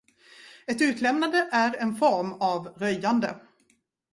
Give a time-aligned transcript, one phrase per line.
[0.67, 3.39] Ett utlämnande är en form av röjande.